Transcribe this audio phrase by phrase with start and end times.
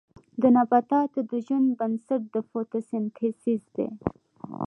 [0.41, 3.87] د نباتاتو د ژوند بنسټ د فوتوسنتیز دی